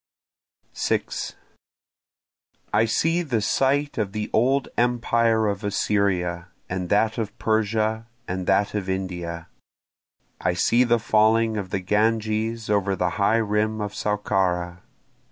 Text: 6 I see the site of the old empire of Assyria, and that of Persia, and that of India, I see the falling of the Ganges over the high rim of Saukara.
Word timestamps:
6 0.73 1.35
I 2.73 2.85
see 2.85 3.21
the 3.21 3.39
site 3.39 3.99
of 3.99 4.13
the 4.13 4.31
old 4.33 4.67
empire 4.75 5.45
of 5.47 5.63
Assyria, 5.63 6.47
and 6.67 6.89
that 6.89 7.19
of 7.19 7.37
Persia, 7.37 8.07
and 8.27 8.47
that 8.47 8.73
of 8.73 8.89
India, 8.89 9.47
I 10.39 10.55
see 10.55 10.83
the 10.83 10.97
falling 10.97 11.55
of 11.55 11.69
the 11.69 11.81
Ganges 11.81 12.67
over 12.67 12.95
the 12.95 13.11
high 13.21 13.37
rim 13.45 13.79
of 13.79 13.93
Saukara. 13.93 14.81